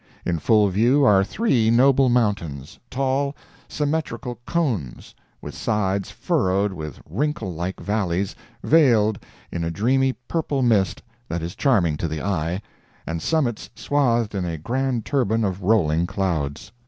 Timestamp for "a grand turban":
14.43-15.45